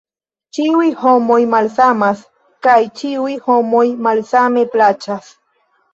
[0.57, 2.23] Ĉiuj homoj malsamas,
[2.69, 5.31] kaj ĉiuj homoj malsame plaĉas.